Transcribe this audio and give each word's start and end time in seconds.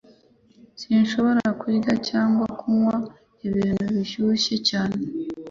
Sinshobora 0.81 1.41
kurya 1.61 1.93
cyangwa 2.09 2.45
kunywa 2.59 2.95
ibintu 3.47 3.83
bishyushye 3.95 4.55
cyane 4.69 4.99